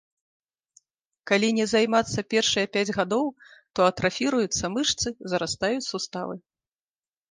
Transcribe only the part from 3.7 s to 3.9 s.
то